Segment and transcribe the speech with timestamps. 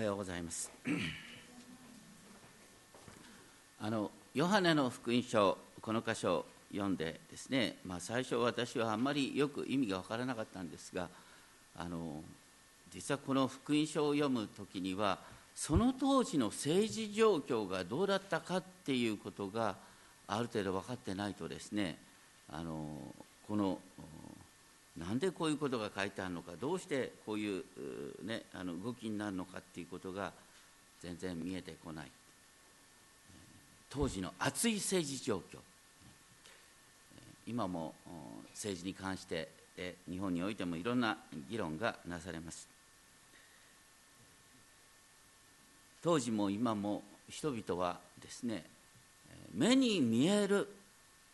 [0.00, 0.72] はようございます。
[3.78, 11.10] あのヨハネの福音書この箇所を読んでですね、まあ、最初私はあんまりよく意味が分からなかったんですが
[11.76, 12.22] あの
[12.90, 15.18] 実はこの福音書を読む時には
[15.54, 19.76] その当時の政治状況がどうだったかっていうことが
[20.26, 21.98] ある程度分かってないとですね
[22.50, 22.86] あの
[23.46, 23.78] この
[25.00, 27.64] なんでこういうことが書いてあるのかどうしてこういう、
[28.22, 30.30] ね、あの動きになるのかっていうことが
[31.00, 32.10] 全然見えてこない。
[33.88, 35.58] 当時の熱い政治状況。
[37.46, 37.94] 今も
[38.50, 39.48] 政治に関して
[40.08, 41.16] 日本においてもいろんな
[41.48, 42.68] 議論がなされます。
[46.02, 48.64] 当時も今も人々はですね
[49.54, 50.68] 目に見える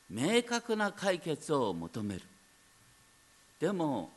[0.09, 2.23] 明確な解決を求める。
[3.61, 4.11] でも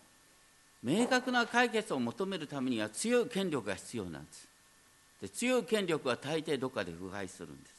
[0.81, 4.47] 明確な解決を求めるためには強い権力が必要なんです。
[5.21, 7.73] で強い権力は大抵どっかで腐敗するんです。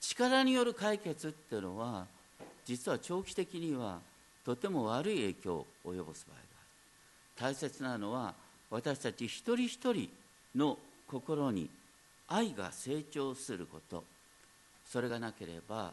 [0.00, 2.06] 力による解決っていうのは
[2.64, 4.00] 実は長期的には
[4.44, 6.42] とても悪い影響を及ぼす場合が
[7.40, 7.52] ある。
[7.52, 8.34] 大切なのは
[8.70, 10.10] 私たち一人一人
[10.54, 11.68] の心に
[12.28, 14.04] 愛が成長すること。
[14.86, 15.92] それがなければ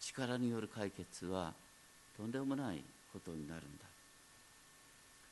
[0.00, 1.52] 力による解決は
[2.16, 2.82] とんでもない
[3.12, 3.89] ことになるんだ。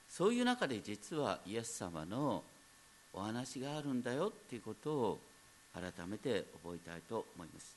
[0.08, 2.42] そういう中で実はイエス様の
[3.12, 5.18] お話があるんだよっていうことを
[5.74, 7.76] 改めて覚えたいと思います。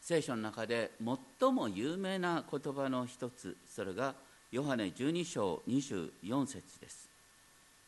[0.00, 0.92] 聖書の中で
[1.40, 4.14] 最も有名な言葉の一つそれが
[4.52, 7.08] ヨハネ12章24節です。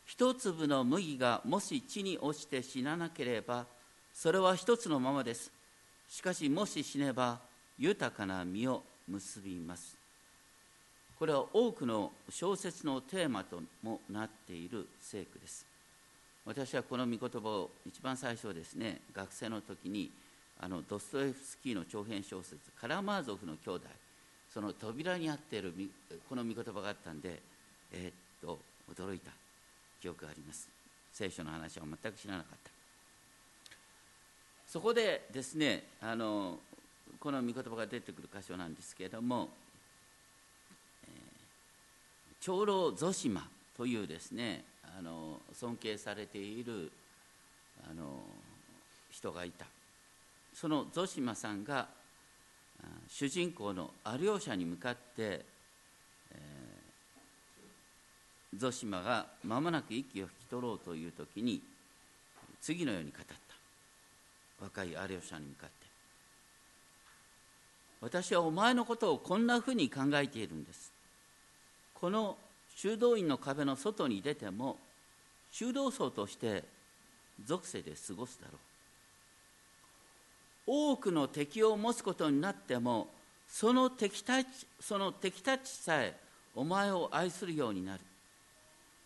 [0.05, 3.65] 一粒の麦がもし地に落ちて死ななければ
[4.13, 5.51] それは一つのままです。
[6.09, 7.39] しかしもし死ねば
[7.77, 9.98] 豊かな実を結びます。
[11.19, 15.65] これは多くの小説のテーマともなっている聖句です。
[16.45, 20.09] 私はこの御言葉を一番最初ですね学生の時に
[20.61, 23.81] あのドストエフスキーの長編小説「カラマーゾフの兄弟」
[24.51, 25.73] その扉にあっている
[26.27, 27.41] この御言葉があったんで
[27.91, 28.57] えー、っと
[28.95, 29.31] 驚いた
[30.01, 30.69] 記憶があります。
[31.11, 32.71] 聖書の話は全く知らなかった。
[34.65, 36.59] そこでですねあの
[37.19, 39.49] この御言葉が出てくる箇所なんですけれども
[42.41, 44.63] 長老ゾシマというですね
[44.97, 46.91] あの尊敬されている
[47.89, 48.21] あの
[49.09, 49.65] 人がいた。
[50.53, 51.87] そのゾシマさんが
[53.07, 61.61] 主人公のアリョーシャに向かって、えー、ゾシマが間もなく息を引き取ろうという時に
[62.61, 63.35] 次のように語った。
[64.63, 65.75] 若いアリョーシャに向かって。
[68.01, 70.91] 私はお前のことをこんなふうに考えているんです。
[71.99, 72.37] この
[72.75, 74.77] 修道院の壁の外に出ても
[75.51, 76.63] 修道僧として
[77.45, 78.57] 属性で過ごすだろう。
[80.71, 83.07] 多くの敵を持つことになっても
[83.47, 84.47] その敵たち
[84.79, 86.15] その敵たちさえ
[86.55, 88.01] お前を愛するようになる。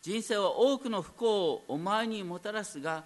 [0.02, 3.06] 人生は多くの不幸をお前にもたらすが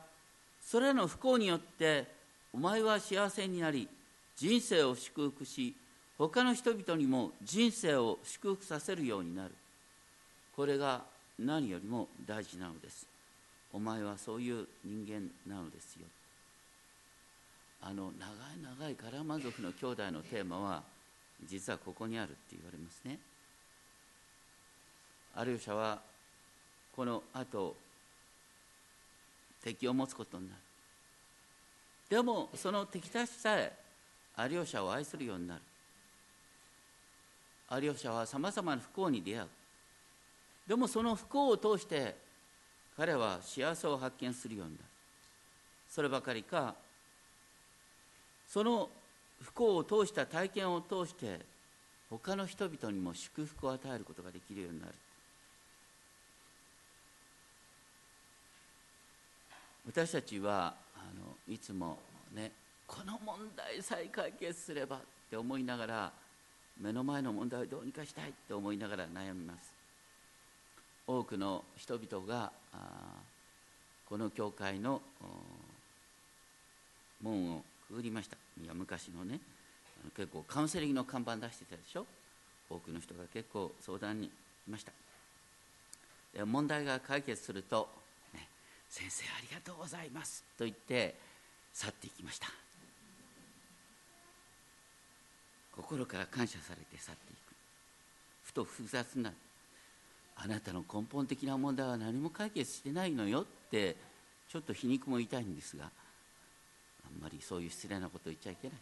[0.62, 2.06] それらの不幸によって
[2.52, 3.88] お前は幸せになり
[4.36, 5.76] 人生を祝福し
[6.18, 9.52] 他の人々にも人生を祝福させるようになる。
[10.58, 11.04] これが
[11.38, 13.08] 何よりも大事なのです。
[13.72, 16.08] お前はそういう人間なのですよ。
[17.80, 20.82] あの長い長いカラマ族の兄弟のテーマは
[21.46, 23.20] 実はここにあるって言われますね。
[25.36, 26.02] アリュシャは
[26.96, 27.76] この後
[29.64, 30.62] 敵を持つことになる。
[32.10, 33.72] でもその敵たちさえ
[34.36, 35.62] アリョーシャを愛するようになる。
[37.70, 39.48] アリョーシャはさまざまな不幸に出会う。
[40.68, 42.16] でもその不幸を通して
[42.98, 44.84] 彼は幸せを発見するようになる。
[45.90, 46.76] そればかりか
[48.48, 48.90] その
[49.42, 51.40] 不幸を通した体験を通して
[52.10, 54.94] 他の人々にも祝福を与えることができるようになる。
[59.86, 61.98] 私たちはあのいつも
[62.34, 62.52] ね
[62.86, 65.00] この問題さえ解決すればっ
[65.30, 66.12] て思いながら
[66.82, 69.77] 目の前の問題をどうにかしたいって思いながら悩みます。
[71.08, 72.52] 多くの人々が
[74.10, 75.02] この教会の
[77.22, 78.38] 門をくぐりました。
[78.62, 79.40] いや昔のね
[80.16, 82.06] 結構カウンセリングの看板出してたでしょ？
[82.70, 84.32] 多くの人が結構相談に来
[84.70, 84.92] ました。
[86.46, 87.90] 問題が解決すると、
[88.34, 88.48] ね
[88.90, 91.16] 「先生ありがとうございます」と言って
[91.74, 92.48] 去っていきました。
[95.72, 97.40] 心から感謝されて去っていく。
[98.44, 99.47] ふと複雑になって
[100.40, 103.96] あなたの根本的な問題は何も解決してないのよって
[104.48, 105.90] ちょっと皮肉も痛いたいんですがあ
[107.10, 108.78] んまりそういう失礼なことを言っちゃいけない。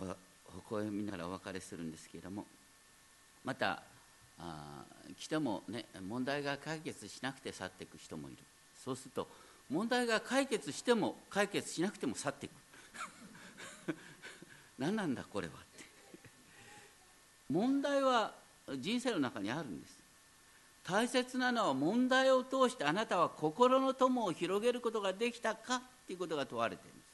[0.00, 2.46] 微笑みならお別れするんですけれども
[3.44, 3.82] また
[4.38, 4.84] あ
[5.18, 8.38] 来てもね問題が解決しなくて去っていく人もいる。
[8.84, 9.28] そうすると
[9.68, 12.52] 問題が解決しても解決しなくても去っていく。
[14.78, 15.67] 何なんだこれは。
[17.50, 18.32] 問題は
[18.76, 19.98] 人生の中にあるんです。
[20.84, 27.04] 大切なのは問題を通してあなたは心の友を広げることができたかっていうことが問われているんで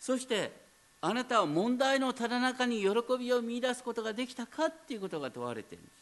[0.00, 0.06] す。
[0.06, 0.52] そして
[1.00, 2.88] あなたは問題のただ中に喜
[3.18, 5.96] びを見いだすことができたかっていうことが問われているんです。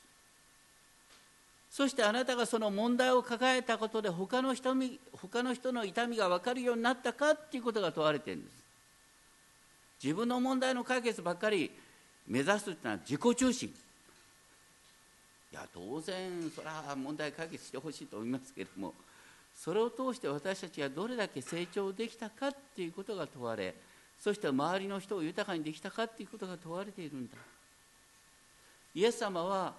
[1.77, 4.75] そしてあなたがその問題を抱えたことで他の人
[5.13, 8.55] 他の人の痛みが分かるようになったかっていうことが問われているんです。
[10.03, 11.71] 自分の問題の解決ばっかり
[12.27, 13.69] 目指すっていうのは自己中心。
[15.53, 18.93] いや当然それは問題解決してほしいと思いますけれども
[19.55, 23.73] それを通して私たちがどれだけ成長できたかっていうことが問われ
[24.19, 27.37] そして周りの人を豊かにできたかっていうことが問われているんだ。
[28.97, 29.75] イエス様は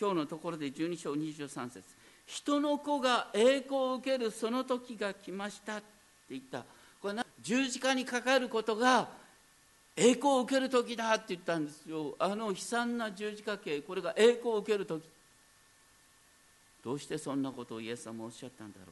[0.00, 1.82] 今日のところで12章23節
[2.26, 5.84] 人の子が栄光を受けるその時が来ましたって
[6.30, 6.64] 言った。
[7.02, 9.08] これ十字架にかかることが
[10.02, 12.14] 栄光を受ける時だって言ったんですよ。
[12.18, 15.06] あの悲惨な十字架刑これが栄光を受ける時。
[16.82, 18.86] どうしてそんなことをイエス様おっしゃったんだろ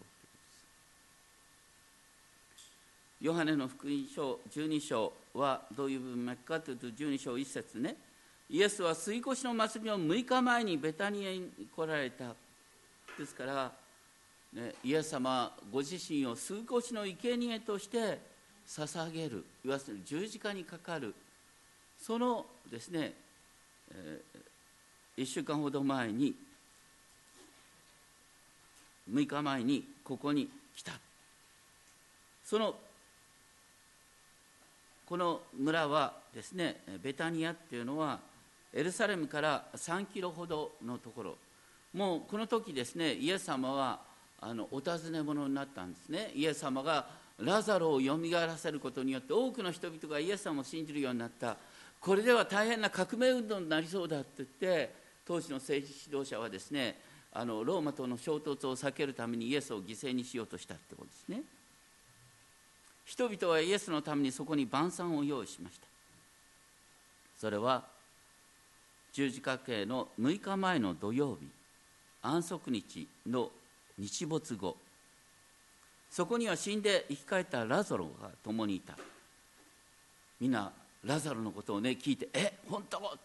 [3.22, 7.96] うヨハネの福音書12章はどういう文脈かというと12章1節ね。
[8.50, 12.34] イエスは水越しの祭りの6日前にベタニアに来られた。
[13.18, 13.72] ですから、
[14.52, 18.27] ね、イエス様ご自身を水越しの生贄として
[18.68, 21.14] 捧げるいわゆる十字架にかかる。
[21.98, 23.14] そのですね、
[23.90, 26.34] えー、1週間ほど前に
[29.10, 30.92] 6日前にここに来た。
[32.44, 32.74] その
[35.06, 38.20] この村はですねベタニアっていうのは
[38.74, 41.36] エルサレムから3キロほどのところ。
[41.94, 44.00] もうこの時ですねイエス様は
[44.40, 46.30] あのお尋ね者になったんですね。
[46.34, 47.06] イエス様が
[47.40, 51.56] ラザロをよみがえらせることによって多くの人々がイエス様を信じるようになった。
[52.00, 54.94] これでは大変な革命運動になりそうだって言って
[55.26, 56.96] 当時の政治指導者はですね
[57.32, 61.42] あのローマとの衝突を避けるためにイエスを犠牲にしようとしたってことですね。
[63.04, 65.86] 人々はイエスのためにそこに晩餐を用意しました。
[67.38, 67.84] それは
[69.12, 71.48] 十字架刑の6日前の土曜日
[72.22, 73.50] 安息日の
[73.96, 74.76] 日没後
[76.10, 78.96] そこには死んで生き返ったラザロが共にいた。
[80.40, 80.72] みんな
[81.04, 83.18] ラザロのことをね聞いて「え本当?」って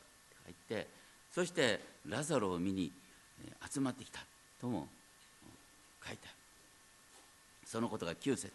[0.70, 0.88] 言って
[1.32, 2.92] そしてラザロを見に
[3.72, 4.22] 集まってきた。
[4.60, 4.88] とも
[6.06, 6.36] 書いてある。
[7.66, 8.52] そのことが9節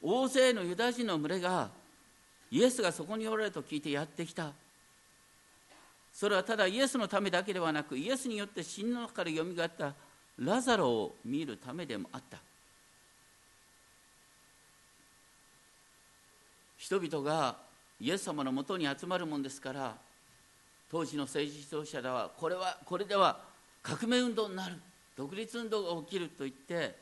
[0.00, 1.70] 大勢のユダヤ人の群れが
[2.50, 4.52] イエスがそこにおられると聞いてやってきた。
[6.12, 9.94] それはただイエスのためだけではなくイエスによって死の中からよみがえった
[10.38, 12.38] ラザロを見るためでもあった。
[16.82, 17.54] 人々が
[18.00, 19.94] イエス様のもとに集まるもんですから
[20.90, 23.38] 当時の政治指導者らはこれはこれでは
[23.84, 24.74] 革命運動になる。
[25.16, 26.96] 独立運動が起きると言って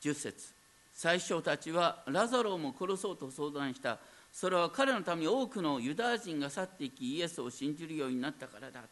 [0.00, 0.52] 10節。
[0.94, 3.98] 最初たちはラザロも殺そうと相談した。
[4.32, 8.82] それは彼のために多くのユダヤ人が去っていきイエスを信じるようになったからだ。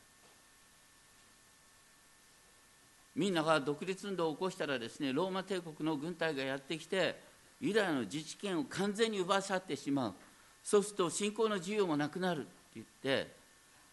[3.14, 10.14] みんなが独立運動を起こしたらですねローマ帝国の軍隊がやってきてユダヤの自治権を完全に奪わさってしまう。
[10.62, 13.30] そうすると信仰の自由もなくなるって言って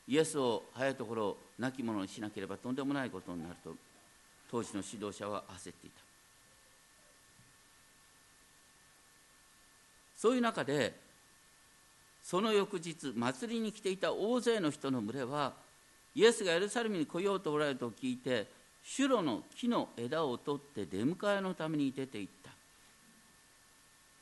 [0.08, 3.76] イエスを早いところ亡き者にしなければとんでもないことになると
[4.50, 6.02] 当時の指導者は焦っていた。
[10.18, 10.94] そういう中で
[12.24, 15.54] その翌日祭りに来ていた大勢の人の群れは
[16.14, 18.48] イエスがエルサレムに来ようとおられると聞いて
[18.84, 22.41] シュロの木の枝を取って出迎えのために出て行った。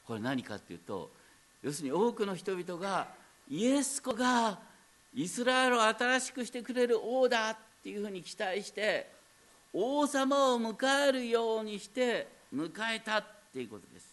[0.10, 1.12] これ何かっていうと
[1.62, 3.10] 要するに多くの人々が
[3.48, 4.58] イエス子が
[5.14, 9.08] イスラエルを新しくしてくれる王だっていうふうに期待して
[9.72, 13.24] 王様を迎えるようにして迎えたっ
[13.54, 14.10] ていうことです。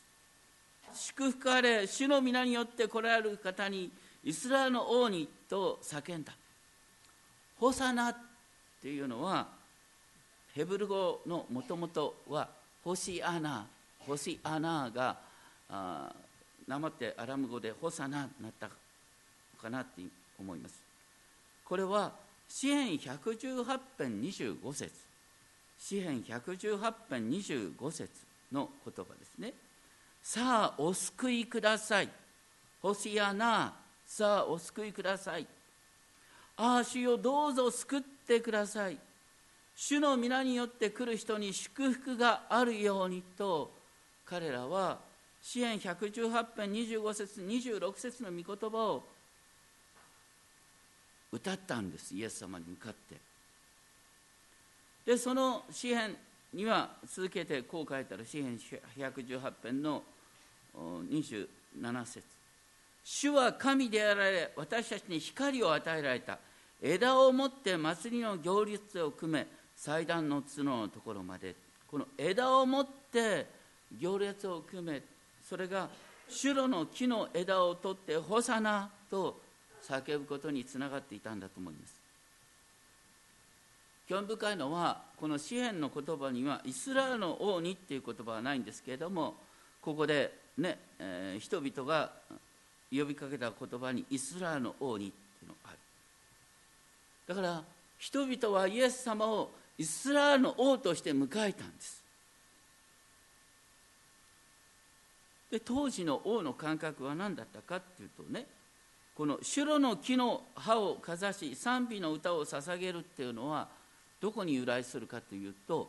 [0.92, 3.90] 祝福あれ主の皆によって来られる方に
[4.22, 6.34] イスラエルの王にと叫んだ。
[7.58, 8.16] ホサナっ
[8.82, 9.46] ていうのは
[10.54, 12.48] ヘブル語のもともとは
[12.84, 13.66] ホシアナ
[14.00, 15.24] ホシアナが
[15.68, 16.12] あ
[16.66, 18.68] なまってアラム語でホサナになった
[19.60, 20.02] かなって
[20.38, 20.82] 思います。
[21.64, 22.12] これは
[22.48, 24.92] 詩編118編25節。
[25.78, 28.08] 詩編118編25節
[28.52, 29.52] の言葉ですね。
[30.22, 32.08] さあお救いください。
[32.82, 33.74] ホシアナ
[34.06, 35.46] さあお救いください。
[36.56, 38.98] ああ主よどうぞ救ってください。
[39.74, 43.70] 主の皆によって来る人に祝福があるようにと
[44.24, 44.98] 彼らは
[45.46, 49.04] 支援118編25節26節の御言葉を
[51.30, 53.14] 歌ったんですイエス様に向かって。
[55.06, 56.16] でその詩篇
[56.52, 58.58] には続けてこう書いてある詩篇
[58.98, 60.02] 118編の
[60.74, 61.46] 27
[62.04, 62.26] 節。
[63.04, 66.40] 主は神であられ私たちに光を与えられた。
[66.82, 71.54] 枝を持って祭りの行列を組め祭壇の角のところまで。
[71.86, 73.46] この枝を持って
[73.96, 75.02] 行列を組め
[75.48, 75.88] それが
[76.28, 79.40] シュロの木の枝を取って「ホサナ」と
[79.82, 81.94] 叫ぶことにつながっていたんだと思います。
[84.08, 89.36] 興味深いのはこの詩篇の言葉にはイスラエルの王にっていう言葉はないんですけれども
[89.80, 92.12] ここでね、えー、人々が
[92.90, 95.78] 呼びかけた言葉にイスラエルの王にっていうのがある。
[97.28, 97.64] だから
[97.98, 102.05] 人々はイエス様をイスラエルの王として迎えたんです。
[105.56, 108.44] で当時の王の感覚は何だったかっていうとね
[109.16, 113.66] このシュロの木の葉をかざし賛美の歌を捧げるっていうのは
[114.20, 115.88] どこに由来するかというと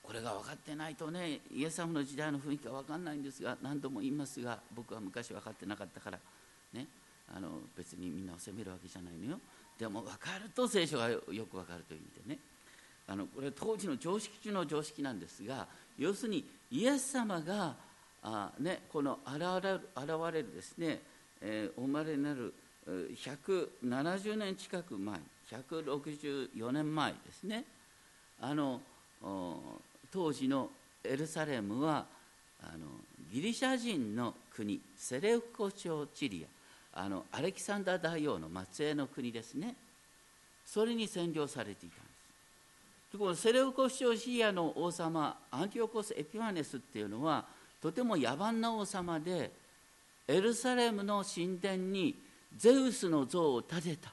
[0.00, 6.18] これが分かってないとねイエス様の時代の雰囲気が分かんないんですが何度も言いますが僕は昔分かってなかったから
[6.72, 6.86] ね
[7.34, 9.40] あの別にみんなを責めるわけじゃないのよ。
[9.76, 12.38] でも分かると聖書がよく分かるという意味でね。
[13.08, 15.66] あのこれ当時の常識中の常識なんですが
[15.98, 17.74] 要するにイエス様が
[18.22, 21.00] あ、ね、この現れる現れるですね、
[21.42, 22.54] えー、お生まれになる
[22.88, 27.64] 170年近く前164年前ですね。
[28.40, 28.80] あの
[30.10, 30.70] 当時の
[31.04, 32.06] エルサレムは
[32.62, 32.86] あの
[33.32, 36.46] ギリシャ人の国セレウコ朝チリ
[36.94, 39.74] アあのアレキサンダー大王の末裔の国ですね。
[40.64, 42.11] それに占領されていた
[43.18, 47.44] このセレウコ朝シリアの王様アンティオコス・エピファネスっていうのは
[47.80, 49.50] とても野蛮な王様で
[50.28, 52.14] エルサレムの神殿に
[52.56, 54.12] ゼウスの像を建てた。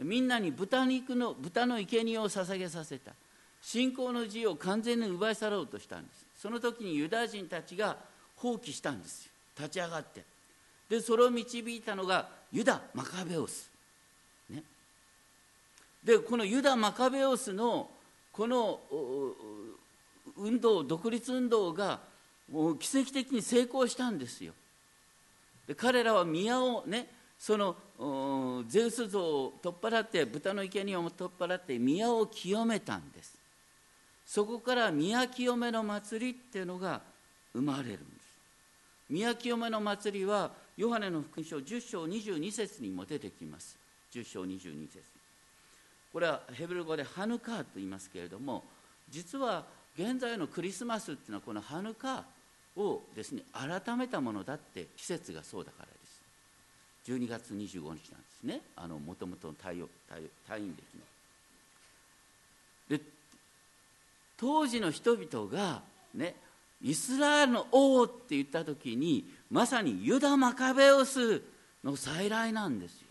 [0.00, 3.12] みんなに豚肉の豚の生贄を捧げさせた。
[3.62, 6.26] 信仰の自由を完全に奪い去ろうとしたんです。
[6.40, 7.96] その時にユダヤ人たちが
[8.36, 9.32] 放棄したんですよ。
[9.58, 10.22] 立ち上がって。
[10.88, 13.70] でそれを導いたのがユダ・マカベオス、
[16.06, 17.90] でこのユダ・マカベオスの
[18.30, 18.78] この
[20.36, 21.98] 運動独立運動が
[22.48, 24.52] もう奇跡的に成功したんですよ。
[25.66, 27.74] で彼らは宮をねその
[28.68, 33.36] ゼウス像を取っ払って豚の生贄を取っ払って宮を清めたんです。
[34.24, 37.00] そこから宮清めの祭りっていうのが
[37.52, 38.06] 生まれるんです。
[39.10, 43.76] 宮清めの祭りはヨハネの福音書10章22節にも出てきます。
[44.12, 45.15] 10章22節。
[46.16, 48.64] これはヘブル語でハヌカーと言いますけれども
[49.10, 49.66] 実は
[49.98, 55.88] 現在のクリスマスっていうのはこのハヌカーをですね改めたものだって季節がそうだから
[57.04, 57.98] です12月25日なんで
[58.40, 58.62] すね
[59.04, 60.56] もともとの退院歴
[62.88, 62.96] の。
[62.96, 63.04] で
[64.38, 65.82] 当時の人々が
[66.14, 66.34] ね
[66.82, 71.42] イスラエルの王って言った時にまさにユダ・マカベオス
[71.84, 73.06] の再来なんですよ。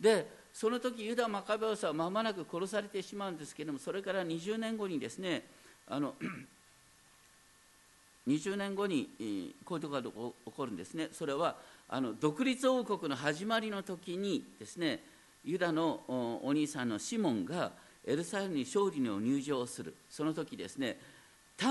[0.00, 5.42] でその時ユダ・マカベオスは間もなく殺されてしまうんですけれどもそれから20年後にですね
[5.86, 6.14] あの
[8.26, 10.10] 20年後にこういうことが起
[10.56, 11.10] こるんですね。
[11.12, 11.56] それは
[11.90, 15.04] あの独立王国の始まりの時にですね
[15.44, 16.00] ユダの
[16.42, 17.72] お兄さんのシモンが
[18.06, 19.94] エルサレムに勝利の入場をする。
[20.08, 20.98] その時ですね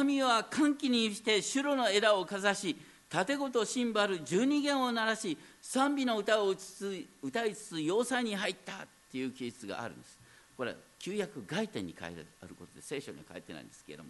[0.06, 2.78] 民は歓喜にして白の枝をかざし
[3.16, 6.54] 盾ごとシンバル十二弦を鳴らし賛美の歌を
[7.24, 8.76] 歌いつつ要塞に入ったっ
[9.10, 10.20] ていう記述があるんです。
[10.58, 14.10] これは旧約外典に書いてあることで聖書には書いてないんですけれども。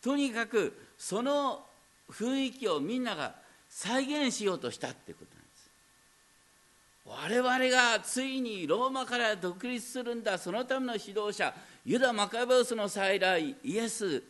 [0.00, 1.64] とにかくその
[2.08, 3.34] 雰囲気をみんなが
[3.68, 7.40] 再現しようとしたってことなんです。
[7.42, 10.38] 我々がついにローマから独立するんだ。
[10.38, 11.52] そのための指導者
[11.84, 14.22] ユダ・マカベウスの再来イエス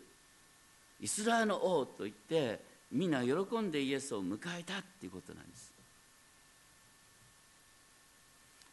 [1.02, 5.72] イスラエルの王と言ってみんな喜んでイエスを迎えたっていうことなんです。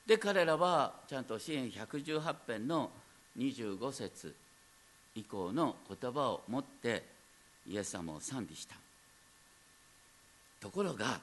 [0.06, 2.92] で彼らはちゃんと支援118編の
[3.38, 4.36] 25節
[5.16, 7.04] 以降の言葉を持って
[7.68, 8.76] イエス様を賛美した。
[10.60, 11.20] ところが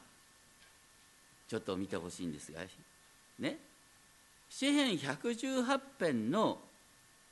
[1.48, 2.60] ちょっと見てほしいんですが
[3.38, 3.58] ね
[4.50, 6.58] 詩編118編の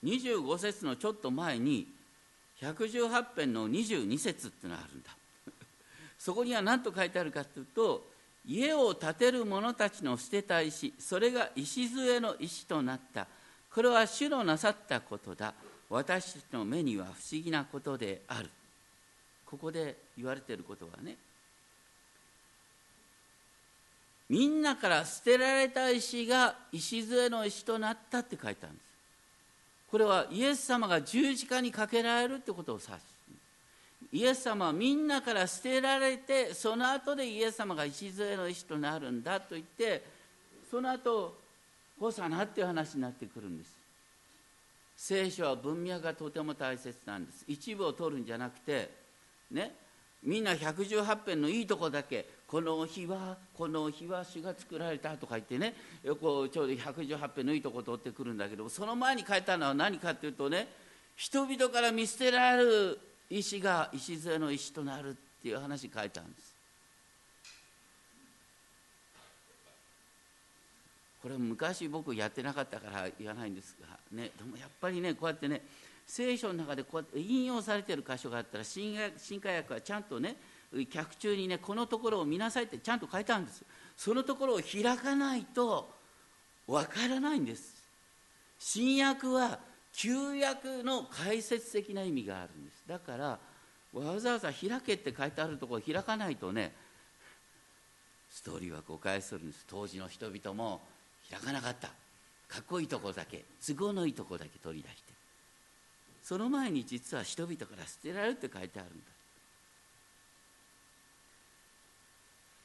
[0.04, 1.86] 25節のちょっと前に
[2.60, 5.10] 118編の22節っていうのがあるんだ。
[6.18, 8.04] そこには何と書いてあるかというと
[8.46, 13.26] 家を建てる者たちの捨てた石それが礎の石となった。
[13.72, 15.54] これは主のなさったことだ。
[15.90, 18.50] 私たちの目には不思議なことである。
[19.46, 21.16] ここで言われていることはね
[24.28, 28.88] みんなから捨てられた石が礎の石となったって書いてあるんです。
[29.90, 33.17] これはイエス様が十字架にかけられるってことを指す。
[34.12, 40.02] イエス様はみんなから捨てられてその後でイエス様が礎の石となるんだと言って
[40.70, 41.36] その後
[41.98, 43.76] ホサナっていう話になってくるんです。
[44.96, 47.44] 聖書は文脈がとても大切なんです。
[47.46, 48.90] 一部を取るんじゃなくて
[49.50, 49.72] ね
[50.22, 55.74] みんな118編のいいとこだけこの日はこの日は主が作られたとか言ってね
[56.20, 60.66] こうちょうど118編のいいとこ取ってくるんだけどその前に書いたのは何かっていうとね
[61.16, 62.98] 人々から見捨てられる
[63.30, 66.54] 石が礎の石となるっていう話書いたんです。
[71.22, 75.62] これ昔僕やってなかったから言わないんですがねでもやっぱりねこうやってね
[76.06, 80.36] 聖書の中でこうやって引用されてる箇所があったら新新科学はちゃんとね
[80.90, 83.64] 客中にねこのところを見なさいってちゃんと書いてあるんです
[83.96, 85.90] そのところを開かないと
[86.68, 87.82] わからないんです。
[88.58, 89.58] 新約は
[89.98, 92.84] 旧約の解説的な意味があるんです。
[92.86, 93.38] だから
[93.92, 96.72] わざわざ開けって書いてあるところを開かないとね
[98.30, 99.64] ストーリーは誤解するんです。
[99.66, 100.80] 当時の人々も
[101.28, 101.88] 開かなかった。
[102.46, 105.12] かっこいいとこだけ都合のいいとこだけ取り出して。
[106.22, 109.04] その前に実は人々から捨てられるって書いてあるんだ。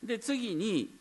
[0.03, 0.95] で次に、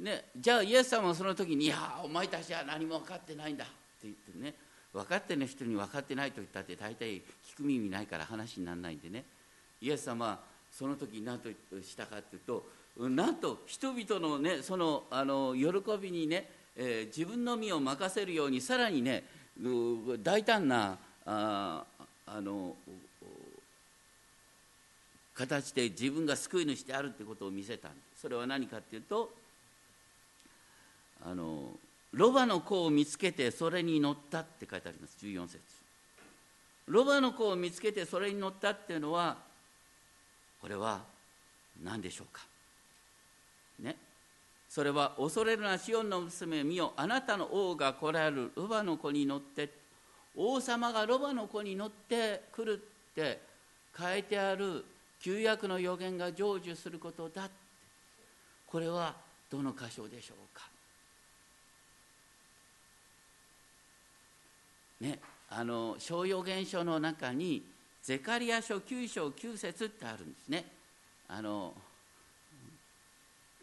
[0.00, 4.63] ね、じゃあイエス様はその時に「いやお前たちは何も分かってないんだ」って言ってね
[4.94, 9.24] 分かってない人に分かってないと言ったって大体聞く耳ないから話にならないんでね。
[9.82, 10.38] イエス様は
[10.70, 11.48] その時何と
[11.82, 12.64] したかっていうと
[13.08, 19.24] なんと人々のねそのあの喜びにね、えー、自分の身を任せるようにさらにね
[20.22, 21.84] 大胆なあ
[22.26, 22.76] あの
[25.34, 27.88] 形で自分が救い主であるってことを見せた。
[28.16, 29.34] それは何かっていうと
[31.24, 31.72] あの
[32.14, 35.16] ロバの子を見つけてそれに乗ったって書いてあります。
[35.20, 35.58] 14節。
[36.86, 39.36] ロバの子を見つけてそれに乗ったっていうのは
[40.60, 41.00] これは
[41.82, 42.42] 何でしょうか？
[43.80, 43.96] ね？
[44.68, 48.52] それは恐れるなシオンの娘見よあなたの王が来られる。
[48.54, 49.70] ロバの子に乗って
[50.36, 53.40] 王様がロバの子に乗ってくるって
[53.98, 54.84] 書いてある
[55.20, 57.48] 旧約の予言が成就することだ
[58.66, 59.14] これは
[59.50, 60.73] どの箇所でしょうか？
[65.04, 65.18] ね
[65.50, 67.62] あの小予言書の中に
[68.02, 70.64] ゼカリア書9章9節ってあるんですね。
[71.28, 71.74] あの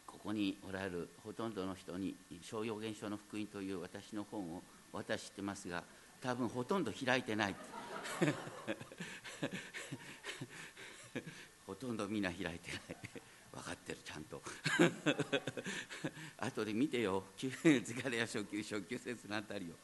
[0.06, 4.62] ここにおられるほとんどの人に小予言書の福音という私の本を
[4.94, 5.84] 渡してますが
[6.22, 7.56] 多分ほとんど開いてない。
[11.66, 12.98] ほとんどみんな開いてない。
[13.52, 14.42] 分かってるちゃんと。
[16.38, 17.26] 後で見てよ。
[17.38, 17.50] ゼ
[18.02, 19.76] カリア書9章9節のあたりを。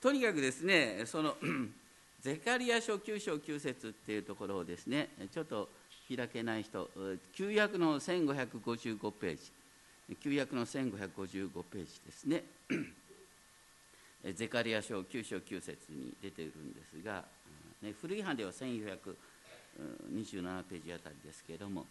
[0.00, 1.36] とにかくですねその
[2.20, 5.68] ゼカリア書9章9節っていうところをですねちょっと
[6.14, 6.88] 開けない人
[7.32, 9.52] 旧約の1555ページ
[10.22, 12.44] 旧約の1555ページですね。
[14.34, 17.24] ゼカリア書9章9節に出ているんですが、
[17.82, 21.86] ね、古い版では1427ページあたりですけれども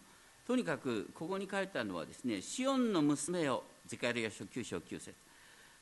[0.46, 5.14] とにかくここに書いてあるのはですねシオンの娘よゼカリア書9章9節。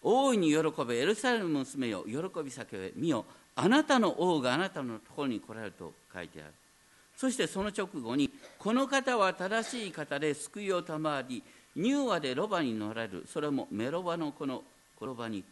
[0.07, 3.25] 大いに喜べエルサレム娘よ喜び叫べ見よ
[3.57, 6.53] あなたの王があなたのところに来られると書いてある。
[7.17, 11.43] そしてその直後にこの方は正しい方で救いを賜り
[11.75, 13.25] 乳和でロバに乗られる。
[13.27, 14.63] それもメロバの子の
[15.01, 15.49] ロバにって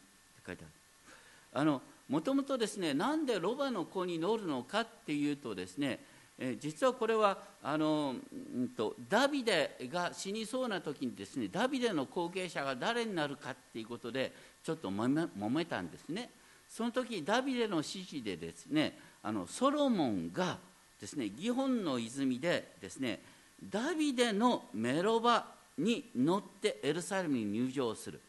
[0.47, 1.63] 書いてある。
[1.63, 5.99] あのもともとですねなんでロバの子に乗るのかっていうとですね
[6.39, 8.15] え実はこれはあの、
[8.55, 16.31] うんと、ダビデが死にそうな時にですねダビデの後継者が誰になるかっていうことでちょっともめ揉めたんですね。
[16.69, 20.59] その時ダビデの指示でですねあのソロモンが
[20.99, 23.21] ですねギホンの泉でですね
[23.63, 25.47] ダビデのメロバ
[25.79, 28.21] に乗ってエルサレムに入場する。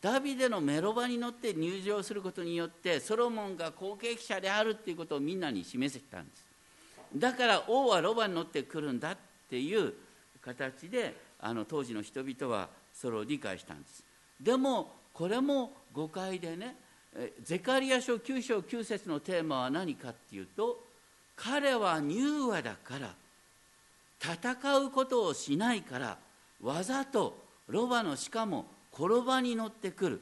[0.00, 6.51] ダビデのメロバに乗って入場することによってソロモンが後継者であるっていうことをみんなに示せたんです。
[7.16, 9.16] だから王はロバに乗ってくるんだっ
[9.48, 9.92] ていう
[10.40, 14.04] 形であの当時の人々はそれを理解したんです。
[14.40, 16.76] でもこれも誤解でね
[17.42, 20.82] ゼカリア書9章9節のテーマは何かっていうと
[21.36, 23.14] 彼は柔和だから
[24.20, 26.16] 戦うことをしないから
[26.62, 27.36] わざと
[27.68, 30.20] ロバのしかも転ばに乗ってくる。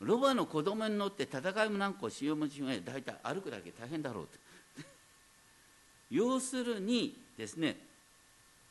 [0.00, 2.82] ロバの子供に乗って戦いも何個しようもしない。
[2.84, 4.38] 大体歩くだけ大変だろうと。
[6.10, 7.76] 要するにですね、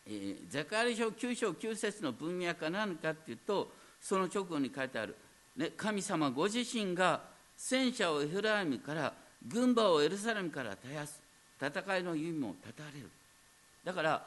[0.08, 3.72] えー、ザカリ書9章9節の文脈は何かっていうと
[4.02, 5.16] その直後に書いてある、
[5.58, 7.22] ね、神様ご自身が
[7.58, 9.14] 戦車をエフライムから
[9.48, 11.22] 軍馬をエルサレムから絶やす
[11.62, 13.10] 戦いの意味も断たれる。
[13.84, 14.26] だから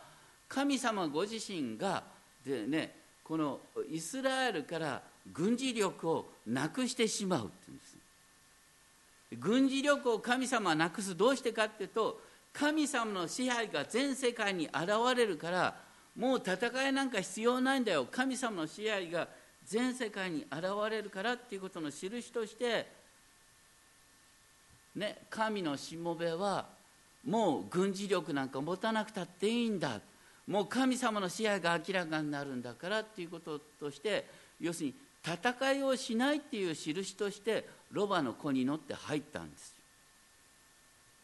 [0.48, 2.02] 神様ご自身が
[2.44, 3.58] でねこの
[3.90, 7.96] イスラエルから軍事力をなくしてしまうっていうんです。
[9.38, 11.14] 軍事力を神様はなくす。
[11.14, 12.20] どうしてかっていうと
[12.52, 15.74] 神様の支配が全世界に現れるから
[16.16, 18.06] もう戦いなんか必要ないんだよ。
[18.10, 19.28] 神様の支配が
[19.64, 22.86] 全世界に現れるからっていうことの印として
[24.96, 26.66] ね神のしもべは
[27.24, 30.00] もう軍事力なんか持たなくたっていいんだ。
[30.48, 34.26] もう神様の支配が明らかになるんだからっていうこととして
[34.58, 39.77] 要するに戦いをしないっていう印としてロバの子に乗って入ったんです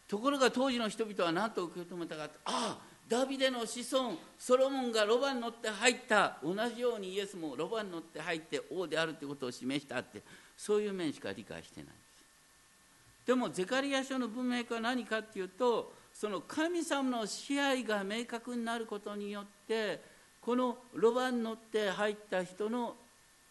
[0.08, 6.38] ところが当時の人々は何と受け止めたかああダビデの子孫ソロモンがロバに乗って入った。
[6.42, 10.22] 同じようにイエスもロバに乗って入って王であるということを示したって
[10.56, 11.84] そういう面しか理解してない。
[11.84, 20.00] んですでもゼカリア書の文脈は何かっていうとその神様の支配が明確になることによって
[20.40, 22.94] このロバに乗って入った人の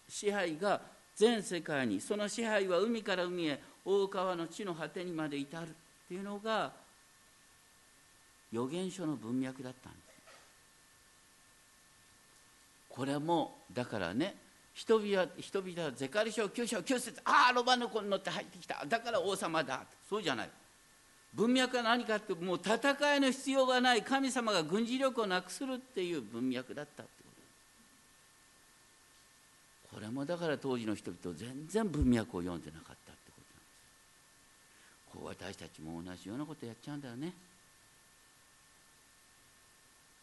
[0.08, 0.82] 支配が
[1.16, 5.68] 全世界にその支配は海から海へ大川の地の果てにまで至る。
[6.06, 6.72] っていうのが
[8.52, 10.04] 預言書の文脈だったんです。
[12.90, 14.36] これもだからね
[14.74, 20.50] 人々人々はゼカリ書9章9節ああロバの子に乗って入ってきただから王様だそうじゃない。
[21.34, 27.30] 文脈は何かってもう戦いの必要がない神様が軍事力をなくするっていう文脈だったってこ
[29.90, 29.96] と。
[29.96, 33.03] これもだから当時の人々全然文脈を読んでなかった。
[35.14, 37.34] こう私たちも同じようなことやっちゃうんだよね。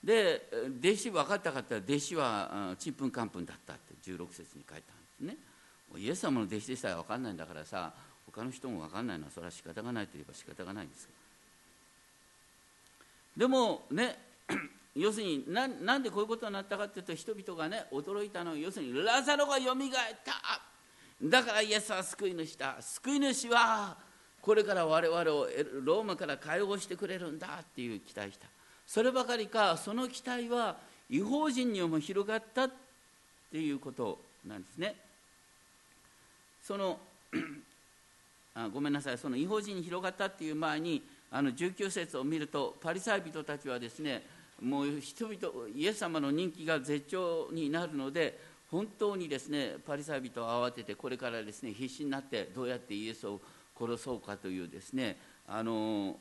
[0.03, 0.48] で
[0.83, 5.37] 弟子分かったかったら弟子はちんぷんかんぷんだったって16節に書いたんですね。
[5.96, 7.92] イエス様の弟子でさえ分かんないんだからさ
[8.26, 11.09] 他の人も分かんないのはそれは仕方がないといえば仕方がないんです
[13.37, 14.16] でもね
[14.94, 20.33] 要するにななんでこういうことになったかというと人々がね驚いたのは要するにラザロがよみがえった。
[21.22, 22.76] だからイエスは救い主だ。
[22.81, 23.96] 救い主は
[24.42, 25.46] これから我々を
[25.85, 28.46] ローマから解放してくれるんだっていう期待した。
[28.87, 30.76] そればかりかその期待は
[31.09, 32.70] 違法人にも広がったっ
[33.50, 34.94] ていうことなんですね。
[36.62, 36.98] その
[38.55, 39.18] あごめんなさい。
[39.18, 44.22] その違法人に広がったっていう前にあの19節を見るとパリサイ人たちはですね
[44.61, 48.38] もう人々イエス様の人気が絶頂になるので
[48.70, 53.40] 本当にですねパリサイ人は慌ててこれからですね必死になってどうやってイエスを
[53.81, 55.16] 殺そうかというですね
[55.49, 56.16] あの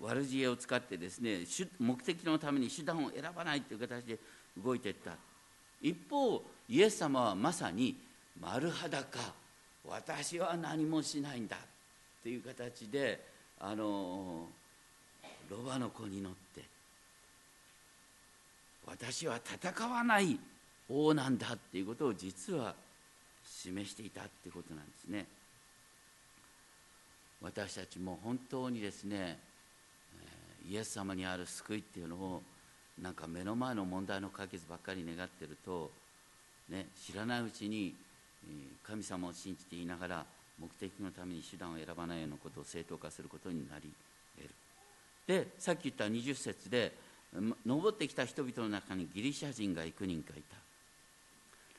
[0.00, 1.40] 悪知恵を使ってですね
[1.78, 4.18] 目的のために手段を選ばないという形で
[4.62, 5.12] 動いていった。
[5.82, 7.96] 一方イエス様はまさに
[8.40, 9.18] 丸裸
[9.86, 13.24] 私は何もしないんだっていう形で
[13.58, 14.46] あの
[15.50, 16.62] ロバの子に乗って
[18.86, 20.38] 私は戦わない
[20.88, 22.74] 王なんだっていうことを実は
[23.44, 25.26] 示していたっていうことなんですね。
[27.42, 29.38] 私たちも本当にですね
[30.68, 32.42] イエス様にある救いっていうのを
[33.00, 35.90] なんか目の前の問題の解決ばっかり願ってると、
[36.68, 37.94] ね、知らないうちに
[38.86, 40.24] 神様を信じていながら
[40.60, 43.90] 目的のために手段を選ばないようなことを正当化することになり
[44.36, 44.50] 得る。
[45.26, 46.92] でさっき言った20節で
[47.64, 50.42] 登ってきた人々の中にギリシャ人が幾人かい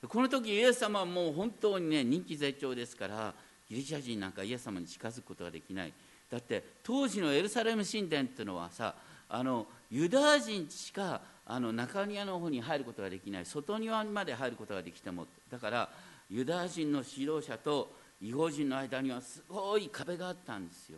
[0.02, 0.08] た。
[0.08, 3.34] この時イエス様はもう本当にね人気絶頂ですから
[3.72, 5.94] ギリシャ人なんかイエス様に近づくことができない。
[6.30, 8.96] だって当時のエルサレム神殿っていうのはさ
[9.30, 13.46] あのユダヤ人しかあの中庭の方に入ることができない。
[13.46, 15.26] 外庭まで入ることができても。
[15.50, 15.90] だから
[16.30, 20.98] ユダヤ人の指導者と違法人の間にはすごい壁があったんですよ。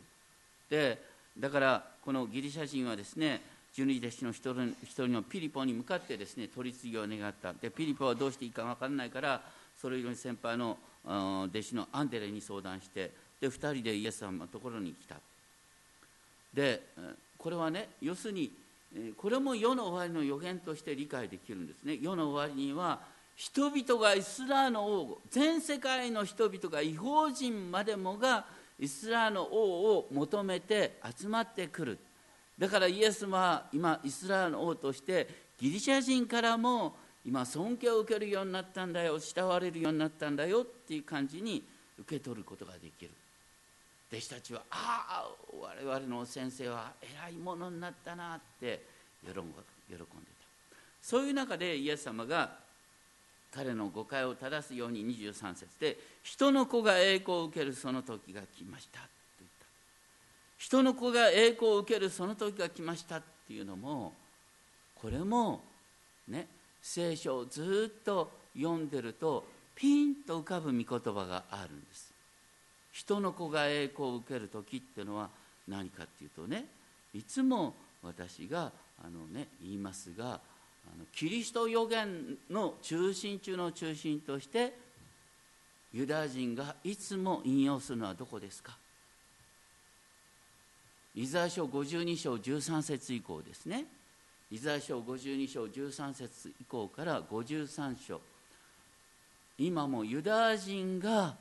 [0.67, 0.99] で
[1.38, 3.41] だからこのギリシャ人はですね
[3.73, 7.53] 十二弟子の一人一人のピリポに向かってですね取り次ぎを願った。
[7.53, 9.41] でピリポはどうしていいか分からないから
[9.79, 13.11] それより先輩の弟子のアンデレに相談して
[13.41, 15.15] で2人でイエス様のところに来た。
[16.53, 16.81] で
[17.37, 18.51] これはね要するに
[19.17, 21.97] これも世の終わりの予言として理解できるんですね。
[22.01, 22.99] 世の終わりには
[23.35, 28.45] 人々がイスラエルの王全世界の人々が違法人までもが
[28.79, 31.97] イスラエルの王を求めて集まってくる。
[32.57, 35.27] だからイエスは今イスラエルの王として
[35.59, 41.63] ギリシャ人からも今尊敬を受けるようになったんだよ慕われるようになったんだよっていう感じに
[41.99, 43.12] 受け取ることができる。
[44.12, 45.27] 弟子たちはああ
[45.59, 48.86] 我々の先生は偉いものになったなって
[49.23, 50.03] 喜んでた。
[51.01, 52.51] そういう中でイエス様が
[53.51, 59.09] 彼の誤解を正すように23節で人の子が栄光を受けるその時が来ましたって
[59.39, 59.65] 言った。
[60.57, 64.13] 人の子が栄光を受けるその時が来ましたっていうのも
[64.95, 65.62] これも
[66.27, 66.47] ね
[66.84, 72.13] 聖書をずっと読んでるとピンと浮かぶ御言葉があるんです。
[72.91, 75.30] 人の子が栄光を受ける時っていうのは
[75.67, 76.65] 何かっていうとね
[77.15, 78.72] いつも私が
[79.04, 84.74] あのね言いますがあのキリスト予言の中心中の中心として
[85.93, 88.78] ユダヤ人がいつも引用するのはどこですか？
[91.15, 93.86] イザヤ書52章13節以降ですね。
[94.53, 98.21] イザヤ書52章13節以降から53章。
[99.57, 101.33] 今もユダヤ人が、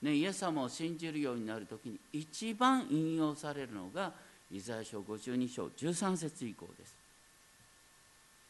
[0.00, 4.12] ね、イエス様を信じるようになる時に一番引用されるのが
[4.50, 6.96] イザヤ書52章13節以降です。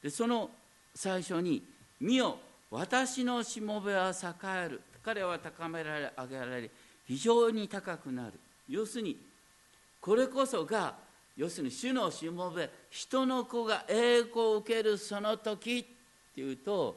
[0.04, 0.48] でその
[0.94, 1.64] 最初に
[2.00, 2.38] 「見よ
[2.70, 6.70] 私のしもべは栄える」彼は高められ上げられ
[7.04, 8.34] 非常に高くなる。
[8.68, 9.18] 要するに
[10.00, 11.02] これこそが
[11.36, 15.84] 要するに主のしもべ人の子が栄光を受けるその時っ
[16.34, 16.96] ていうと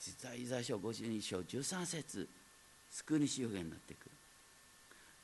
[0.00, 2.28] 実はイザヤ書52章13節
[2.90, 4.10] 救い主予言になってくる。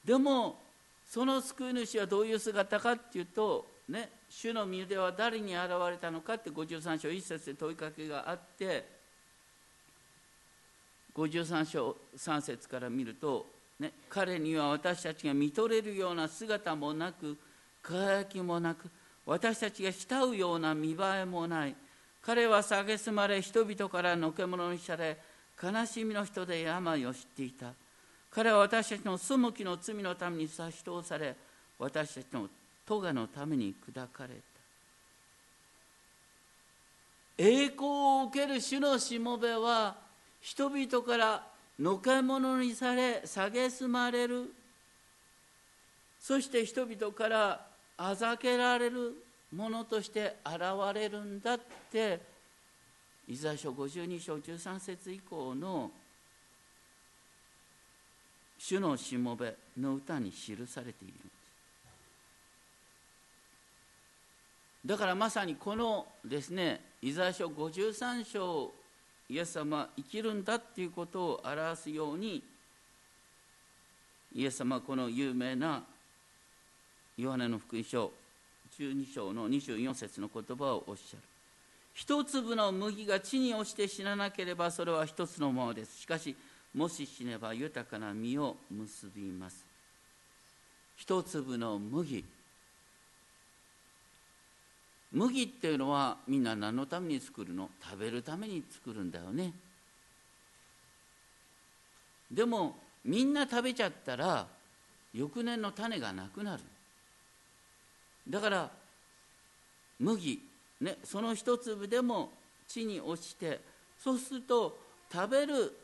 [0.04, 0.58] でも
[1.06, 8.84] その救い主はどういう姿かっていうとね主の身では誰に現れたのかって53章1節で問いかけがあって
[11.14, 13.46] 53章3節から見ると、
[13.80, 17.36] ね、彼には私たちが見とれるような姿もなく
[17.82, 18.90] 輝きもなく
[19.24, 21.74] 私たちが慕うような見栄えもない。
[22.22, 25.18] 彼は蔑まれ人々からのけ者にされ
[25.62, 27.72] 悲しみの人で病を知っていた。
[28.30, 31.34] 彼は私たちの背きの罪のために差し通され
[31.78, 32.48] 私たちの
[32.86, 34.40] 咎のために砕かれた。
[37.38, 39.94] 栄光を受ける主のしもべは
[40.40, 41.46] 人々から
[41.78, 44.52] のけ者にされ蔑まれる。
[46.20, 47.67] そして人々から
[47.98, 49.14] あざけられる
[49.54, 50.60] ものとして現
[50.94, 51.60] れるんだっ
[51.92, 52.38] て。
[53.30, 55.90] イザヤ書52章13節以降の
[58.58, 61.28] 主のしもべの歌に記されているんです。
[64.86, 68.72] だからまさにこのですねイザヤ書53章
[69.28, 72.42] イエス様生きるんだっていうことを表すように
[74.34, 75.82] イエス様この有名な
[77.18, 78.12] ヨハネの福音書
[78.78, 81.22] 12章の24節の言葉をおっしゃる。
[81.92, 86.02] 一粒の麦が地に落ちて死ななければそれは一つのものです。
[86.02, 86.36] しかし
[86.72, 89.66] もし死ねば豊かな実を結びます。
[90.96, 92.24] 一粒の麦。
[95.10, 97.68] 麦っていうのはみんな何のために作るの？
[97.82, 99.52] 食べるために作るんだよね。
[102.30, 104.46] でもみんな食べちゃったら
[105.12, 106.62] 翌年の種がなくなる。
[108.28, 108.70] だから
[109.98, 110.40] 麦、
[110.80, 112.30] ね、その一粒でも
[112.68, 113.60] 地に落ちて
[113.98, 114.76] そうすると
[115.12, 115.76] 食べる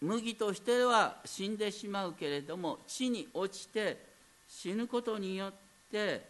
[0.00, 3.96] 麦としては死んでしまうけれども地に落ちて
[4.48, 5.52] 死ぬことによっ
[5.90, 6.22] て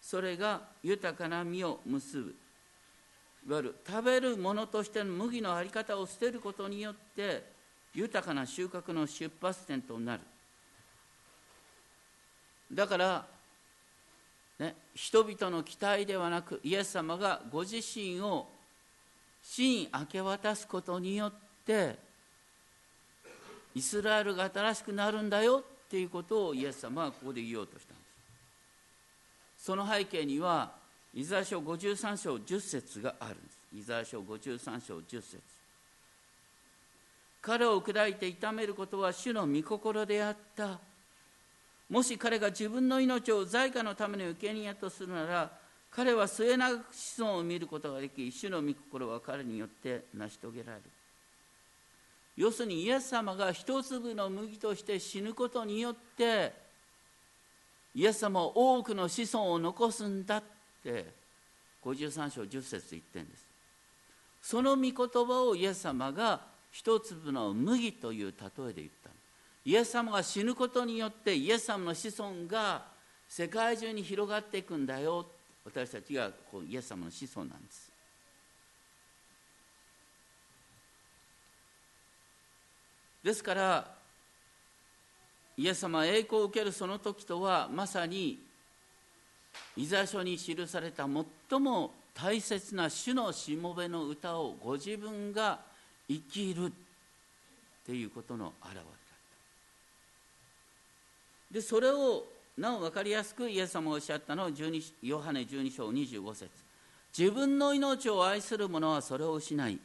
[0.00, 2.34] それが豊かな実を結ぶ。
[3.46, 7.42] いわゆる食べるものとしての麦の在り方を捨てることによって
[7.94, 10.22] 豊かな収穫の出発点となる。
[12.72, 13.26] だから
[14.58, 18.48] ね、人々の期待ではなくイエス様がご自身を
[19.42, 21.32] 死に明け渡すことによっ
[21.64, 21.96] て
[23.74, 28.02] イスラエルが新しくなるんだよっていうことをイエス様はここで言おうとしたんで
[29.58, 29.64] す。
[29.66, 30.72] その背景には
[31.14, 33.58] イザヤ書53章10節があるんです。
[33.76, 35.38] イザヤ書53章10節。
[37.40, 40.78] 彼を砕いて痛めることは主の御心であった。
[41.88, 45.50] もし彼が自分の命を財貨のための生贄とするなら
[45.90, 50.82] 彼は末永く子孫を見ることができ主の御心は彼によって成し遂げられる。
[52.36, 56.52] 要するにイエス様が一粒の麦として死ぬことによって
[57.94, 60.42] イエス様は多くの子孫を残すんだっ
[60.84, 61.06] て
[61.84, 63.46] 53章10節言ってるんです。
[64.42, 69.10] その御言葉をイエス様が一粒の麦という例えで言った
[69.64, 72.86] イエス様が死ぬことによってイエス様の子孫が
[73.28, 75.26] 世界中に広がっていくんだよ。
[75.64, 77.92] 私たちがこうイエス様の子孫なんです。
[83.22, 83.94] ですから
[85.56, 88.38] イエス様は栄光を受けるその時とはまさに
[89.76, 91.06] イザヤ書に記された
[91.50, 95.60] 最も大切な主のしもべの歌をご自分が
[96.08, 96.70] 生きるっ
[97.84, 99.07] ていうことの表れ。
[101.50, 102.24] でそれを
[102.56, 104.50] なお分かりやすくイエス様がおっしゃったのは
[105.02, 106.50] ヨハネ12章25節。
[107.16, 109.78] 自分の命を愛する者はそれを失い。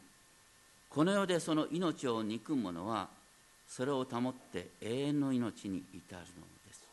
[0.89, 3.09] この世でその命を憎む者は
[3.67, 6.23] それを保って永遠の命に至るの
[6.67, 6.87] です。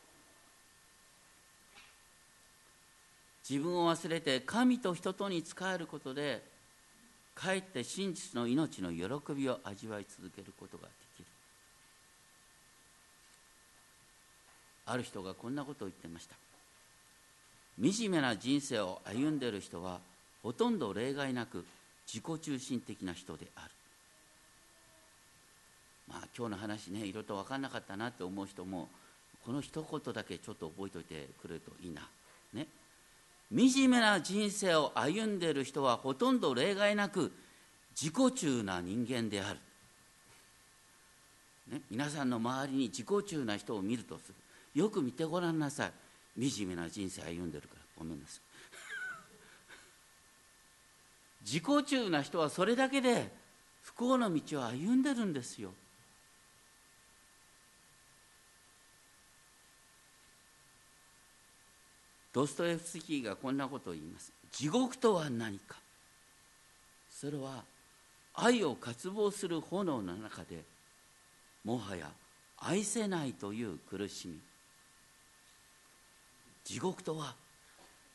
[3.49, 6.43] 自分を忘れて神と人とに仕えることで
[7.35, 11.27] かえって真実の命の喜びを味わい続けることができる
[14.91, 16.35] ある人がこんなことを言ってました。
[17.81, 20.01] 惨めな人生を歩んでいる人は
[20.43, 21.65] ほとんど例外なく
[22.07, 23.71] 自己中心的な人である。
[26.09, 28.89] まあ今日の話ねいろいろと分かんなかったなって思う人も
[29.47, 32.03] この一言だけちょっと覚えておいてくれるといいな。
[32.53, 32.67] ね。
[33.53, 37.33] 惨めな人生を歩んでいる人はほとんど例外なく
[38.01, 39.59] 自己中な人間である、
[41.73, 44.35] ね、皆さんの周りに自己中な人を見るとする。
[44.75, 45.93] よく見てごらんなさい。
[46.51, 47.81] 惨めな人生歩んでるから。
[47.97, 48.41] ごめんなさい。
[51.45, 53.35] 自己中な人はそれだけで
[53.83, 55.75] 不幸の道を歩んでるんですよ。
[62.33, 64.33] ドストエフスキーがこんなことを言います。
[64.53, 65.77] 地獄とは何か。
[67.11, 67.65] それは
[68.35, 70.65] 愛を渇望する炎の中で
[71.65, 72.11] もはや
[72.57, 74.39] 愛せないという苦しみ。
[76.71, 77.35] 地獄とは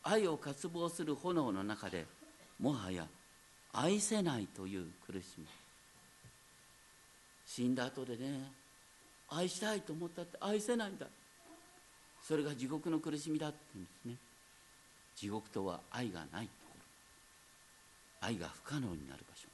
[0.01, 2.05] 愛を渇望する炎の中で
[2.57, 3.05] もはや
[3.73, 5.45] 愛せないという苦しみ。
[7.45, 8.49] 死んだ後でね
[9.27, 11.05] 愛したいと思ったって愛せないんだ。
[12.23, 14.15] それが地獄の苦しみだって言うんですね。
[15.17, 16.75] 地獄とは愛がないとこ
[18.21, 18.27] ろ。
[18.29, 19.49] 愛が不可能になる場所。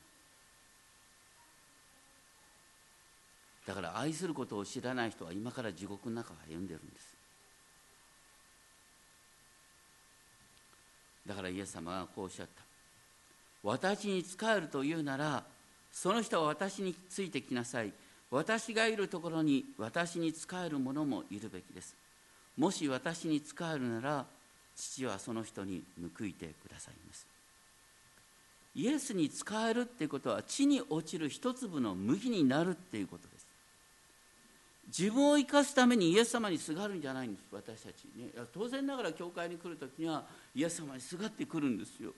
[3.65, 7.10] だから愛することを知らない人は今から地獄の中を歩んでるんです。
[11.25, 12.63] だからイエス様がこうおっしゃった。
[13.63, 15.43] 私に仕えるというなら
[15.91, 17.91] その人は私についてきなさい。
[18.31, 21.95] 私がいるところに私に仕える者もいるべきです。
[22.57, 24.25] もし私に仕えるなら
[24.75, 25.83] 父はその人に
[26.17, 27.27] 報いてくださいます。
[28.73, 33.40] イエスに仕えるっていうことは地に落ちる一粒の麦になるっていうことです。
[34.97, 42.11] 自分を生かすためにイエス様にすがるんじゃないんです私たちね当然ながら教会に来る時にはイエス様にすがってくるんですよ。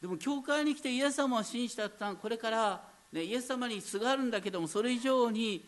[0.00, 5.64] でも教会に来てイエス様を信じた途端これから、ね、イエス様にすがるんだけどもそれ以上に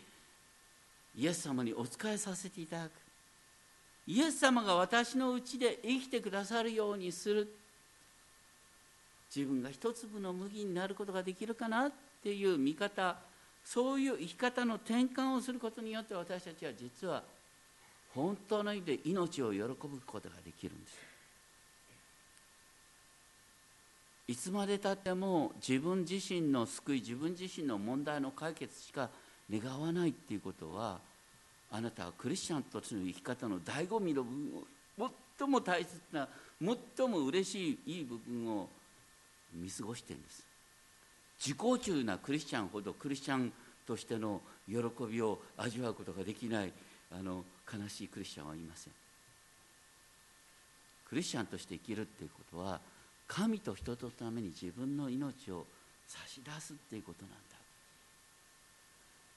[1.16, 2.90] イエス様にお仕えさせていただく。
[4.06, 7.54] イエス様が私のうちで生きてくださるようにする。
[9.34, 13.16] 自分が一粒の麦になることができるかなっていう見方。
[13.64, 17.22] そういう生き方の転換をすることによって私たちは実は
[18.14, 21.14] 本当の意味で命を喜ぶことができるんです。
[24.27, 29.11] いつまでたっても自分自身の救い自分自身の問題の解決しか
[29.50, 30.98] 願わないっていうことは
[31.70, 34.62] あなたはクリスチャンとしての生き方の醍醐味の部分
[35.00, 36.29] を最も大切な
[36.96, 38.68] 最も嬉しいいい部分を
[39.53, 40.53] 見過ごしてるんです。
[41.44, 43.52] 自己中なクリスチャンほどクリスチャン
[43.87, 44.76] としての喜
[45.07, 46.72] びを味わうことができない
[47.12, 48.92] あの悲しいクリスチャンはいません。
[51.07, 52.80] クリスチャンとして生きるっていうことは
[53.29, 55.66] 神と人とのために自分の命を
[56.06, 57.37] 差し出すっていうことなんだ。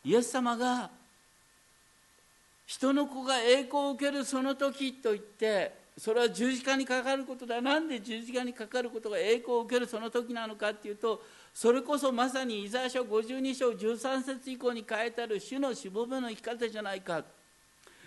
[0.05, 0.89] イエス様が
[2.65, 7.59] 人の子が栄光を受けるその時と言ってそれは十字架にかかることだ。
[7.59, 11.23] なんで十字架にかかることが栄光を受けるその時なのかっていうと
[11.53, 17.23] それこそまさにイザヤ書52章13節以降に書いてある主のしもべの生き方じゃないか。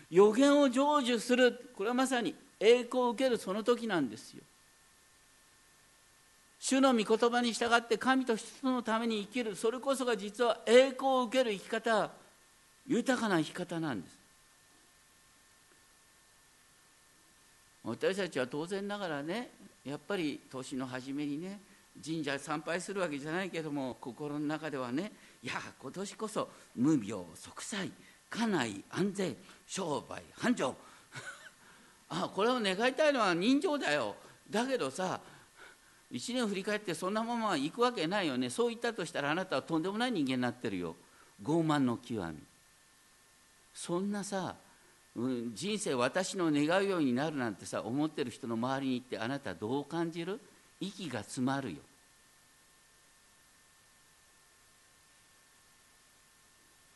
[0.09, 1.72] 予言を成就する。
[1.74, 4.43] これはまさに栄光を受けるその時なんですよ。
[6.61, 9.57] 主の御言葉に従って神と人のために生きる。
[9.57, 12.11] それこそが実は栄光を受ける生き方。
[12.86, 14.20] 豊かな生き方なんです。
[17.91, 19.51] 私たちは当然ながらね
[19.84, 21.61] やっぱり年の初めにね
[22.05, 25.12] 神社参拝するわけじゃないけども心の中ではね
[25.43, 27.91] いや今年こそ無病息災
[28.28, 29.36] 家内安全
[29.66, 30.74] 商売繁盛。
[32.09, 34.16] あこれを願いたいのは人情だよ。
[34.49, 35.20] だけどさ
[36.12, 38.51] 1年振り返ってそんなまま行くわけないよね。
[38.51, 40.97] そう言ったとしたらあなたはとんでもない人間になってるよ。
[41.43, 42.38] 傲慢の極み。
[43.72, 44.57] そんなさ、
[45.17, 50.41] うん、人生私の願うようになるなんてさ思ってる人の周りに行ってあなたどう感じる？
[50.81, 51.79] 息が詰まるよ。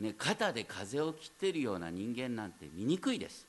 [0.00, 3.46] ね、肩で風を切ってるような人間なんて醜いです。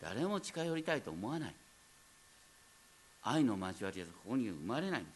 [0.00, 1.54] 誰も近寄りたいと思わない。
[3.22, 5.14] 愛の交わりはここに生まれないんです。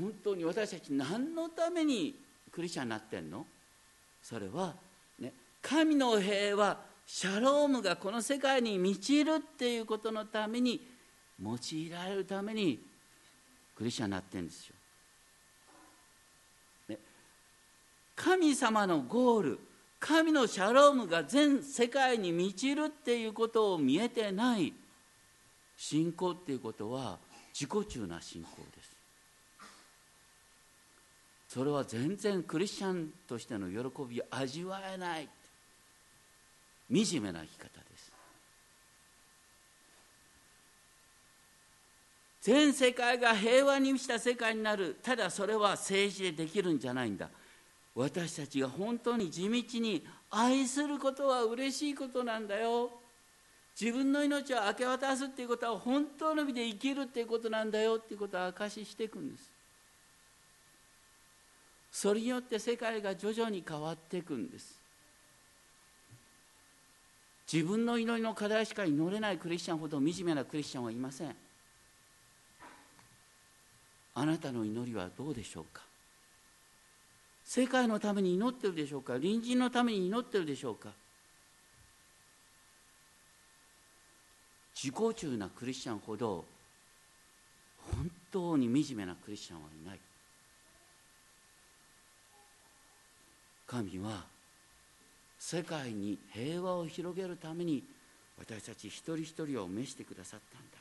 [0.00, 2.14] 本当に私たち何のために
[2.52, 3.46] クリスチャンになってんの？
[4.22, 4.74] それは、
[5.62, 10.86] 神の平和シャロームがこの世界に満ちるっていうことのために
[11.42, 12.78] 用いられるために
[13.74, 14.74] クリスチャンになってるんですよ。
[16.88, 16.98] ね、
[18.14, 19.58] 神様のゴール
[20.00, 24.72] 神のシャロームが全世界に満ちるっていうことを見えてない
[25.76, 27.18] 信仰っていうことは
[27.52, 28.96] 自己中な信仰です。
[31.48, 35.28] それは全然クリスチャンとしての喜びを味わえない。
[36.90, 38.12] 惨めな生き方です。
[42.40, 44.96] 全世界が平和に満ちた世界になる。
[45.02, 47.28] ただそれは政治でできるんじゃないんだ。
[47.94, 52.90] 私たちが本当に地道に愛することは嬉しいことなんだよ。
[53.78, 57.96] 自分の命を明け渡すっていうことは本当の意味で生きるっていうことなんだよ。
[57.96, 59.50] っていうことを証ししていくんです。
[61.90, 64.77] それによって世界が徐々に変わっていくんです。
[67.50, 71.34] 自分の祈りの課題しか祈れないクリスチャンほど惨めなクリスチャンはいません。
[74.14, 75.82] あなたの祈りはどうでしょうか？
[77.44, 79.14] 世界のために祈ってるでしょうか？
[79.14, 80.90] 隣人のために祈ってるでしょうか？
[84.74, 86.44] 自己中なクリスチャンほど
[87.96, 89.98] 本当に惨めなクリスチャンはいない。
[93.66, 94.24] 神は
[95.38, 97.82] 世界に平和を広げるために
[98.38, 100.78] 私たち一人一人を召してくださったんだ。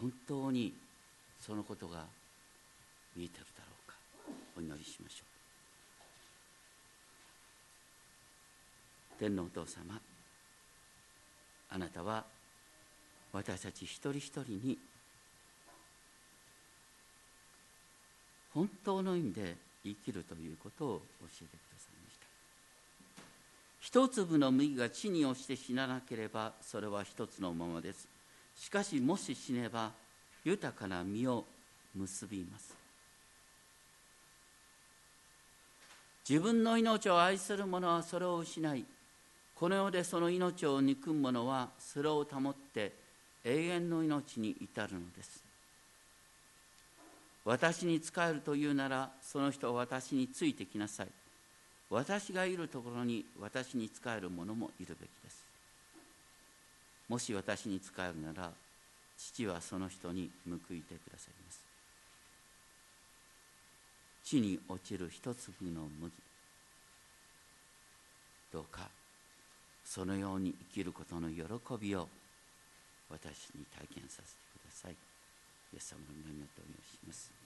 [0.00, 0.74] 本当に
[1.40, 2.04] そのことが
[3.16, 3.96] 見えてるだろうか。
[4.56, 5.24] お祈りしましょ
[9.18, 9.18] う。
[9.18, 10.00] 天皇お父様
[11.70, 12.24] あなたは
[13.32, 14.78] 私たち一人一人に
[18.52, 22.26] 本当の意味で生きるということを教えてくださいました。
[23.80, 28.08] 一粒の麦が地に落ちて死ななければそれは一つのままです。
[28.56, 29.90] しかしもし死ねば
[30.44, 31.44] 豊かな実を
[31.94, 32.74] 結びます。
[36.28, 38.84] 自分の命を愛する者はそれを失い
[39.56, 42.92] この世でその命を憎む者はそれを保って
[43.44, 45.51] 永遠の命に至るのです。
[47.44, 51.08] 私に仕えるというならその人は私についてきなさい。
[51.90, 55.44] 私がいるところに私に仕える者もいるべきです。
[57.08, 58.50] もし私に仕えるなら
[59.18, 61.60] 父はその人に報いてくださいます。
[64.24, 66.12] 地に落ちる一粒の麦。
[68.52, 68.88] どうか
[69.84, 71.42] そのように生きることの喜
[71.80, 72.08] びを
[73.10, 75.11] 私に体験させてください。
[75.72, 77.41] イエス様の皆によってお願いします。